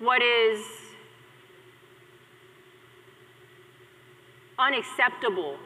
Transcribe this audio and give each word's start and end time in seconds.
what 0.00 0.22
is 0.22 0.64
unacceptable 4.58 5.56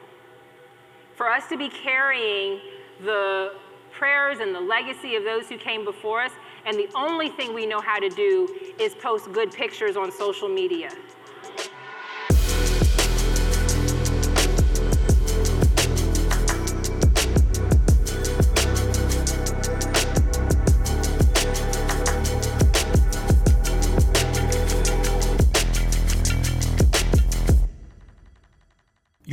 for 1.15 1.29
us 1.29 1.47
to 1.49 1.57
be 1.57 1.69
carrying 1.69 2.59
the 3.03 3.53
prayers 3.91 4.39
and 4.39 4.53
the 4.53 4.59
legacy 4.59 5.15
of 5.15 5.23
those 5.23 5.47
who 5.47 5.57
came 5.57 5.85
before 5.85 6.21
us, 6.21 6.31
and 6.65 6.77
the 6.77 6.89
only 6.95 7.29
thing 7.29 7.53
we 7.53 7.65
know 7.65 7.79
how 7.79 7.99
to 7.99 8.09
do 8.09 8.73
is 8.79 8.95
post 8.95 9.31
good 9.31 9.51
pictures 9.51 9.95
on 9.95 10.11
social 10.11 10.49
media. 10.49 10.89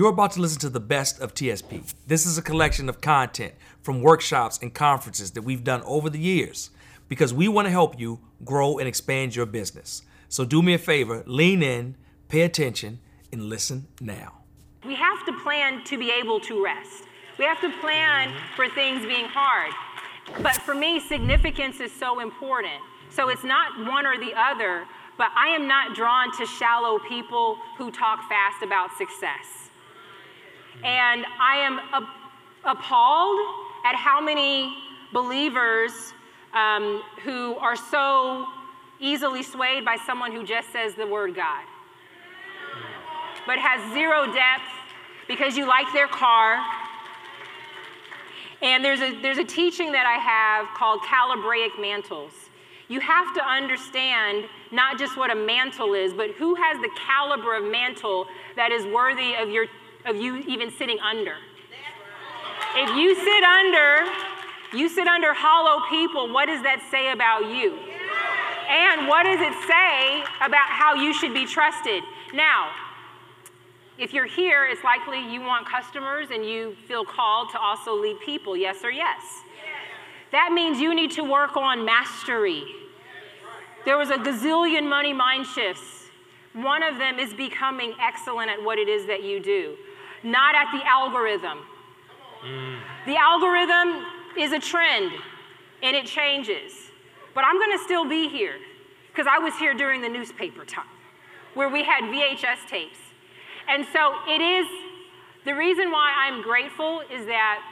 You're 0.00 0.08
about 0.08 0.32
to 0.32 0.40
listen 0.40 0.58
to 0.60 0.70
the 0.70 0.80
best 0.80 1.20
of 1.20 1.34
TSP. 1.34 1.92
This 2.06 2.24
is 2.24 2.38
a 2.38 2.42
collection 2.42 2.88
of 2.88 3.02
content 3.02 3.52
from 3.82 4.00
workshops 4.00 4.58
and 4.62 4.72
conferences 4.72 5.32
that 5.32 5.42
we've 5.42 5.62
done 5.62 5.82
over 5.82 6.08
the 6.08 6.18
years 6.18 6.70
because 7.10 7.34
we 7.34 7.48
want 7.48 7.66
to 7.66 7.70
help 7.70 8.00
you 8.00 8.18
grow 8.42 8.78
and 8.78 8.88
expand 8.88 9.36
your 9.36 9.44
business. 9.44 10.00
So 10.30 10.46
do 10.46 10.62
me 10.62 10.72
a 10.72 10.78
favor, 10.78 11.22
lean 11.26 11.62
in, 11.62 11.98
pay 12.28 12.40
attention, 12.40 13.00
and 13.30 13.42
listen 13.42 13.88
now. 14.00 14.38
We 14.86 14.94
have 14.94 15.26
to 15.26 15.38
plan 15.40 15.84
to 15.84 15.98
be 15.98 16.10
able 16.10 16.40
to 16.40 16.64
rest. 16.64 17.04
We 17.38 17.44
have 17.44 17.60
to 17.60 17.70
plan 17.82 18.32
for 18.56 18.70
things 18.70 19.04
being 19.04 19.26
hard. 19.26 19.74
But 20.42 20.54
for 20.62 20.74
me, 20.74 20.98
significance 20.98 21.78
is 21.78 21.92
so 21.92 22.20
important. 22.20 22.80
So 23.10 23.28
it's 23.28 23.44
not 23.44 23.86
one 23.86 24.06
or 24.06 24.18
the 24.18 24.32
other, 24.34 24.86
but 25.18 25.28
I 25.36 25.48
am 25.48 25.68
not 25.68 25.94
drawn 25.94 26.34
to 26.38 26.46
shallow 26.46 26.98
people 27.06 27.58
who 27.76 27.90
talk 27.90 28.26
fast 28.30 28.62
about 28.62 28.96
success. 28.96 29.69
And 30.84 31.24
I 31.40 31.56
am 31.58 31.80
appalled 32.64 33.38
at 33.84 33.94
how 33.94 34.20
many 34.20 34.74
believers 35.12 35.92
um, 36.54 37.02
who 37.22 37.56
are 37.56 37.76
so 37.76 38.46
easily 38.98 39.42
swayed 39.42 39.84
by 39.84 39.96
someone 40.06 40.32
who 40.32 40.44
just 40.44 40.70
says 40.72 40.94
the 40.94 41.06
word 41.06 41.34
God, 41.34 41.64
but 43.46 43.58
has 43.58 43.92
zero 43.92 44.26
depth 44.26 44.62
because 45.26 45.56
you 45.56 45.66
like 45.66 45.86
their 45.92 46.08
car. 46.08 46.58
And 48.62 48.84
there's 48.84 49.00
a, 49.00 49.20
there's 49.22 49.38
a 49.38 49.44
teaching 49.44 49.92
that 49.92 50.06
I 50.06 50.18
have 50.18 50.66
called 50.76 51.00
calibraic 51.00 51.80
mantles. 51.80 52.32
You 52.88 53.00
have 53.00 53.32
to 53.36 53.48
understand 53.48 54.44
not 54.72 54.98
just 54.98 55.16
what 55.16 55.30
a 55.30 55.34
mantle 55.34 55.94
is, 55.94 56.12
but 56.12 56.32
who 56.32 56.56
has 56.56 56.76
the 56.80 56.90
caliber 57.06 57.56
of 57.56 57.64
mantle 57.64 58.26
that 58.56 58.72
is 58.72 58.84
worthy 58.86 59.34
of 59.34 59.48
your 59.48 59.66
of 60.04 60.16
you 60.16 60.36
even 60.38 60.70
sitting 60.70 60.98
under. 61.00 61.34
If 62.76 62.96
you 62.96 63.14
sit 63.14 63.44
under, 63.44 64.06
you 64.72 64.88
sit 64.88 65.06
under 65.06 65.34
hollow 65.34 65.82
people, 65.90 66.32
what 66.32 66.46
does 66.46 66.62
that 66.62 66.80
say 66.90 67.12
about 67.12 67.46
you? 67.46 67.78
And 68.70 69.08
what 69.08 69.24
does 69.24 69.40
it 69.40 69.52
say 69.66 70.22
about 70.40 70.68
how 70.68 70.94
you 70.94 71.12
should 71.12 71.34
be 71.34 71.44
trusted? 71.46 72.04
Now, 72.32 72.70
if 73.98 74.14
you're 74.14 74.26
here, 74.26 74.66
it's 74.66 74.82
likely 74.84 75.18
you 75.32 75.40
want 75.40 75.68
customers 75.68 76.28
and 76.32 76.44
you 76.44 76.76
feel 76.86 77.04
called 77.04 77.50
to 77.50 77.58
also 77.58 77.94
lead 77.94 78.20
people, 78.20 78.56
yes 78.56 78.84
or 78.84 78.90
yes? 78.90 79.20
That 80.32 80.52
means 80.52 80.80
you 80.80 80.94
need 80.94 81.10
to 81.12 81.22
work 81.22 81.56
on 81.56 81.84
mastery. 81.84 82.62
There 83.84 83.98
was 83.98 84.10
a 84.10 84.16
gazillion 84.16 84.88
money 84.88 85.12
mind 85.12 85.46
shifts. 85.46 85.99
One 86.52 86.82
of 86.82 86.98
them 86.98 87.18
is 87.18 87.32
becoming 87.32 87.94
excellent 88.00 88.50
at 88.50 88.62
what 88.62 88.78
it 88.78 88.88
is 88.88 89.06
that 89.06 89.22
you 89.22 89.40
do 89.40 89.76
not 90.22 90.54
at 90.54 90.70
the 90.72 90.86
algorithm. 90.86 91.60
Mm. 92.44 92.78
The 93.06 93.16
algorithm 93.16 94.04
is 94.38 94.52
a 94.52 94.58
trend 94.58 95.12
and 95.82 95.96
it 95.96 96.06
changes. 96.06 96.72
But 97.34 97.44
I'm 97.44 97.58
going 97.58 97.76
to 97.78 97.82
still 97.82 98.06
be 98.08 98.28
here 98.28 98.56
because 99.10 99.26
I 99.26 99.38
was 99.38 99.54
here 99.56 99.74
during 99.74 100.02
the 100.02 100.08
newspaper 100.08 100.64
time 100.64 100.84
where 101.54 101.68
we 101.68 101.84
had 101.84 102.04
VHS 102.04 102.68
tapes. 102.68 102.98
And 103.68 103.86
so 103.92 104.14
it 104.28 104.40
is 104.40 104.66
the 105.44 105.54
reason 105.54 105.90
why 105.90 106.12
I'm 106.16 106.42
grateful 106.42 107.00
is 107.10 107.26
that 107.26 107.62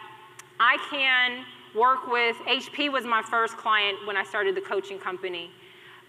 I 0.59 0.79
can 0.91 1.45
work 1.79 2.09
with 2.09 2.37
HP 2.47 2.91
was 2.91 3.05
my 3.05 3.23
first 3.23 3.57
client 3.57 3.99
when 4.07 4.17
I 4.17 4.25
started 4.25 4.55
the 4.55 4.61
coaching 4.61 4.99
company 4.99 5.51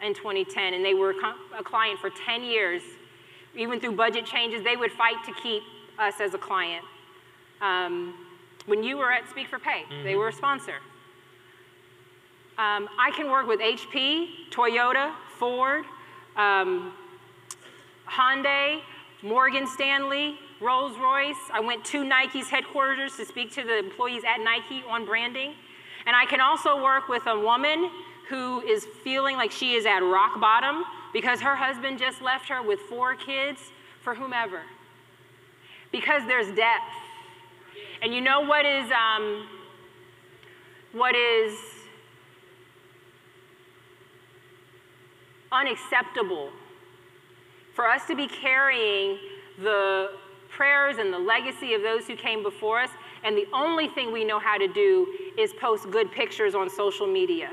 in 0.04 0.14
2010 0.14 0.74
and 0.74 0.84
they 0.84 0.94
were 0.94 1.14
a 1.58 1.64
client 1.64 2.00
for 2.00 2.10
10 2.10 2.44
years. 2.44 2.82
Even 3.56 3.80
through 3.80 3.96
budget 3.96 4.26
changes, 4.26 4.64
they 4.64 4.76
would 4.76 4.92
fight 4.92 5.24
to 5.26 5.34
keep 5.42 5.64
us 5.98 6.16
as 6.20 6.34
a 6.34 6.38
client. 6.38 6.86
Um, 7.62 8.14
when 8.66 8.84
you 8.84 8.98
were 8.98 9.12
at 9.12 9.30
Speak 9.30 9.48
for 9.48 9.60
Pay, 9.60 9.84
mm-hmm. 9.84 10.04
they 10.04 10.16
were 10.16 10.30
a 10.30 10.34
sponsor. 10.34 10.76
Um, 12.58 12.90
I 13.00 13.12
can 13.16 13.32
work 13.32 13.48
with 13.48 13.60
HP, 13.60 14.28
Toyota, 14.52 15.14
Ford, 15.38 15.86
um, 16.36 16.94
Hyundai, 18.06 18.82
Morgan 19.24 19.66
Stanley, 19.66 20.38
Rolls 20.62 20.98
Royce. 20.98 21.38
I 21.54 21.62
went 21.62 21.86
to 21.86 22.04
Nike's 22.04 22.50
headquarters 22.50 23.16
to 23.18 23.26
speak 23.26 23.52
to 23.54 23.64
the 23.64 23.80
employees 23.80 24.24
at 24.28 24.44
Nike 24.44 24.84
on 24.90 25.06
branding. 25.06 25.54
And 26.06 26.16
I 26.16 26.26
can 26.26 26.42
also 26.42 26.82
work 26.82 27.08
with 27.08 27.26
a 27.28 27.40
woman 27.40 27.90
who 28.30 28.62
is 28.62 28.86
feeling 29.04 29.36
like 29.36 29.52
she 29.52 29.74
is 29.74 29.86
at 29.86 30.00
rock 30.00 30.40
bottom 30.40 30.84
because 31.14 31.42
her 31.42 31.56
husband 31.56 31.98
just 31.98 32.22
left 32.22 32.48
her 32.48 32.62
with 32.62 32.80
four 32.82 33.16
kids 33.16 33.60
for 34.02 34.14
whomever 34.14 34.62
because 35.92 36.24
there's 36.28 36.48
depth. 36.56 36.84
And 38.02 38.14
you 38.14 38.22
know 38.22 38.42
what 38.42 38.66
is 38.66 38.90
um, 38.92 39.48
what 40.94 41.16
is 41.16 41.58
unacceptable 45.52 46.52
for 47.74 47.88
us 47.88 48.06
to 48.08 48.16
be 48.16 48.28
carrying 48.28 49.18
the 49.62 50.12
prayers 50.50 50.98
and 50.98 51.14
the 51.14 51.20
legacy 51.20 51.74
of 51.74 51.82
those 51.82 52.06
who 52.06 52.16
came 52.16 52.44
before 52.44 52.80
us, 52.80 52.90
and 53.24 53.36
the 53.36 53.48
only 53.54 53.88
thing 53.88 54.12
we 54.12 54.24
know 54.24 54.40
how 54.40 54.58
to 54.58 54.68
do 54.68 55.08
is 55.38 55.54
post 55.54 55.90
good 55.90 56.12
pictures 56.12 56.56
on 56.56 56.70
social 56.70 57.08
media. 57.08 57.50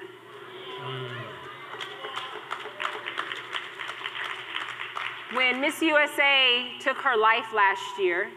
When 5.47 5.61
Miss 5.61 5.81
USA 5.81 6.73
took 6.81 6.97
her 6.97 7.17
life 7.17 7.53
last 7.55 8.01
year, 8.01 8.29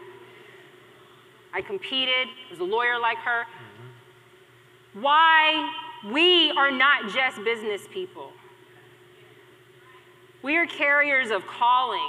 I 1.52 1.60
competed, 1.60 2.28
was 2.48 2.60
a 2.60 2.64
lawyer 2.64 3.00
like 3.00 3.18
her. 3.18 3.42
Mm-hmm. 3.42 5.02
Why 5.02 5.72
we 6.12 6.52
are 6.52 6.70
not 6.70 7.12
just 7.12 7.42
business 7.42 7.82
people. 7.92 8.30
We 10.44 10.56
are 10.56 10.66
carriers 10.66 11.32
of 11.32 11.44
calling. 11.48 12.08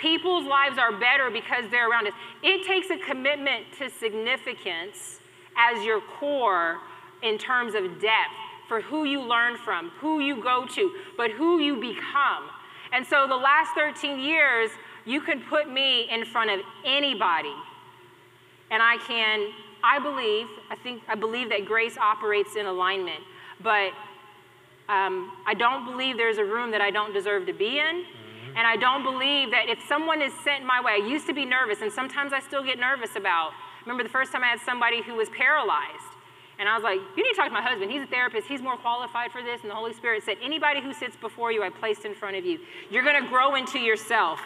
People's 0.00 0.46
lives 0.46 0.78
are 0.78 0.92
better 0.92 1.30
because 1.30 1.66
they're 1.70 1.90
around 1.90 2.06
us. 2.06 2.14
It 2.42 2.66
takes 2.66 2.88
a 2.88 2.96
commitment 2.96 3.66
to 3.78 3.90
significance 3.90 5.20
as 5.54 5.84
your 5.84 6.00
core 6.00 6.78
in 7.22 7.36
terms 7.36 7.74
of 7.74 8.00
depth 8.00 8.32
for 8.68 8.80
who 8.80 9.04
you 9.04 9.20
learn 9.20 9.58
from, 9.58 9.90
who 9.98 10.20
you 10.20 10.42
go 10.42 10.64
to, 10.64 10.94
but 11.18 11.30
who 11.30 11.58
you 11.60 11.76
become. 11.76 12.48
And 12.94 13.04
so 13.04 13.26
the 13.26 13.36
last 13.36 13.72
13 13.76 14.20
years, 14.20 14.70
you 15.04 15.20
can 15.20 15.42
put 15.42 15.68
me 15.68 16.08
in 16.08 16.24
front 16.24 16.50
of 16.50 16.60
anybody. 16.86 17.52
And 18.70 18.80
I 18.80 18.98
can, 19.06 19.50
I 19.82 19.98
believe, 19.98 20.46
I 20.70 20.76
think, 20.76 21.02
I 21.08 21.16
believe 21.16 21.50
that 21.50 21.64
grace 21.66 21.98
operates 21.98 22.54
in 22.54 22.66
alignment. 22.66 23.20
But 23.60 23.90
um, 24.88 25.32
I 25.44 25.54
don't 25.58 25.84
believe 25.84 26.16
there's 26.16 26.38
a 26.38 26.44
room 26.44 26.70
that 26.70 26.80
I 26.80 26.90
don't 26.90 27.12
deserve 27.12 27.46
to 27.46 27.52
be 27.52 27.80
in. 27.80 28.04
Mm-hmm. 28.04 28.56
And 28.56 28.66
I 28.66 28.76
don't 28.76 29.02
believe 29.02 29.50
that 29.50 29.68
if 29.68 29.80
someone 29.88 30.22
is 30.22 30.32
sent 30.44 30.64
my 30.64 30.80
way, 30.80 30.92
I 30.92 31.06
used 31.06 31.26
to 31.26 31.34
be 31.34 31.44
nervous, 31.44 31.82
and 31.82 31.92
sometimes 31.92 32.32
I 32.32 32.38
still 32.38 32.62
get 32.62 32.78
nervous 32.78 33.16
about. 33.16 33.50
Remember 33.84 34.04
the 34.04 34.08
first 34.08 34.30
time 34.30 34.44
I 34.44 34.48
had 34.48 34.60
somebody 34.60 35.02
who 35.02 35.14
was 35.14 35.28
paralyzed. 35.30 36.13
And 36.58 36.68
I 36.68 36.74
was 36.74 36.84
like, 36.84 37.00
You 37.16 37.22
need 37.22 37.30
to 37.30 37.36
talk 37.36 37.48
to 37.48 37.52
my 37.52 37.62
husband. 37.62 37.90
He's 37.90 38.02
a 38.02 38.06
therapist. 38.06 38.46
He's 38.46 38.62
more 38.62 38.76
qualified 38.76 39.32
for 39.32 39.42
this. 39.42 39.62
And 39.62 39.70
the 39.70 39.74
Holy 39.74 39.92
Spirit 39.92 40.22
said, 40.22 40.36
Anybody 40.42 40.80
who 40.80 40.92
sits 40.92 41.16
before 41.16 41.52
you, 41.52 41.62
I 41.62 41.70
placed 41.70 42.04
in 42.04 42.14
front 42.14 42.36
of 42.36 42.44
you. 42.44 42.58
You're 42.90 43.04
going 43.04 43.22
to 43.22 43.28
grow 43.28 43.54
into 43.54 43.78
yourself. 43.78 44.40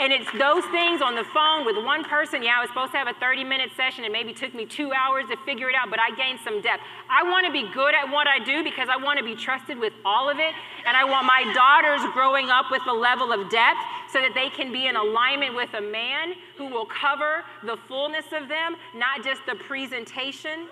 And 0.00 0.12
it's 0.12 0.30
those 0.38 0.64
things 0.66 1.02
on 1.02 1.16
the 1.16 1.24
phone 1.24 1.66
with 1.66 1.76
one 1.84 2.04
person. 2.04 2.42
Yeah, 2.42 2.58
I 2.58 2.60
was 2.60 2.70
supposed 2.70 2.92
to 2.92 2.98
have 2.98 3.08
a 3.08 3.18
30 3.18 3.42
minute 3.42 3.70
session. 3.76 4.04
It 4.04 4.12
maybe 4.12 4.32
took 4.32 4.54
me 4.54 4.64
two 4.64 4.92
hours 4.92 5.24
to 5.30 5.36
figure 5.44 5.68
it 5.68 5.74
out, 5.74 5.90
but 5.90 5.98
I 5.98 6.14
gained 6.14 6.38
some 6.44 6.62
depth. 6.62 6.82
I 7.10 7.24
want 7.24 7.46
to 7.46 7.52
be 7.52 7.68
good 7.74 7.94
at 7.94 8.08
what 8.08 8.28
I 8.28 8.38
do 8.38 8.62
because 8.62 8.88
I 8.88 8.96
want 8.96 9.18
to 9.18 9.24
be 9.24 9.34
trusted 9.34 9.78
with 9.78 9.92
all 10.04 10.30
of 10.30 10.38
it. 10.38 10.54
And 10.86 10.96
I 10.96 11.04
want 11.04 11.26
my 11.26 11.42
daughters 11.52 12.00
growing 12.12 12.48
up 12.48 12.66
with 12.70 12.82
a 12.86 12.92
level 12.92 13.32
of 13.32 13.50
depth 13.50 13.80
so 14.12 14.20
that 14.20 14.34
they 14.34 14.50
can 14.50 14.72
be 14.72 14.86
in 14.86 14.94
alignment 14.94 15.56
with 15.56 15.74
a 15.74 15.80
man 15.80 16.34
who 16.56 16.66
will 16.66 16.86
cover 16.86 17.42
the 17.64 17.76
fullness 17.88 18.26
of 18.32 18.48
them, 18.48 18.76
not 18.94 19.24
just 19.24 19.40
the 19.46 19.56
presentation. 19.56 20.68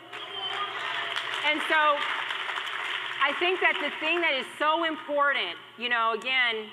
And 1.47 1.61
so 1.69 1.79
I 3.23 3.33
think 3.39 3.61
that 3.61 3.79
the 3.79 3.91
thing 4.05 4.21
that 4.21 4.35
is 4.35 4.47
so 4.59 4.85
important, 4.85 5.55
you 5.79 5.89
know, 5.89 6.13
again, 6.13 6.67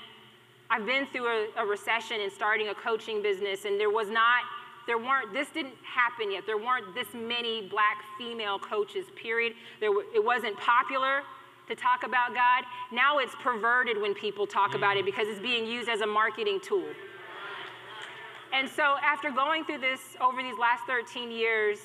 I've 0.71 0.85
been 0.85 1.05
through 1.13 1.27
a, 1.27 1.47
a 1.57 1.65
recession 1.65 2.21
and 2.21 2.31
starting 2.31 2.69
a 2.69 2.73
coaching 2.73 3.21
business, 3.21 3.65
and 3.65 3.79
there 3.79 3.91
was 3.91 4.09
not 4.09 4.41
there 4.87 4.97
weren't 4.97 5.31
this 5.31 5.49
didn't 5.49 5.75
happen 5.83 6.31
yet. 6.31 6.45
There 6.45 6.57
weren't 6.57 6.93
this 6.95 7.07
many 7.13 7.67
black 7.69 7.97
female 8.17 8.57
coaches 8.59 9.05
period. 9.15 9.53
There 9.79 9.91
it 10.13 10.23
wasn't 10.23 10.57
popular 10.57 11.21
to 11.67 11.75
talk 11.75 12.03
about 12.03 12.33
god. 12.33 12.63
Now 12.91 13.19
it's 13.19 13.35
perverted 13.41 14.01
when 14.01 14.13
people 14.15 14.47
talk 14.47 14.71
mm. 14.71 14.77
about 14.77 14.97
it 14.97 15.05
because 15.05 15.27
it's 15.27 15.39
being 15.39 15.65
used 15.65 15.87
as 15.87 16.01
a 16.01 16.07
marketing 16.07 16.59
tool. 16.61 16.89
And 18.51 18.69
so 18.69 18.97
after 19.03 19.31
going 19.31 19.63
through 19.65 19.79
this 19.79 20.01
over 20.19 20.41
these 20.43 20.57
last 20.57 20.83
13 20.87 21.31
years 21.31 21.79